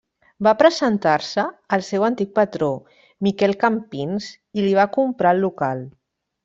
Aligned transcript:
Va 0.45 0.53
presentar-se 0.61 1.43
al 1.77 1.85
seu 1.89 2.07
antic 2.09 2.33
patró, 2.39 2.71
Miquel 3.29 3.55
Campins, 3.67 4.35
i 4.61 4.67
li 4.69 4.77
va 4.83 4.91
comprar 5.01 5.39
el 5.39 5.49
local. 5.49 5.89